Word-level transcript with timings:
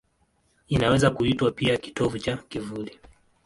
Inaweza 0.67 1.09
kuitwa 1.09 1.51
pia 1.51 1.77
kitovu 1.77 2.19
cha 2.19 2.37
kivuli. 2.37 2.99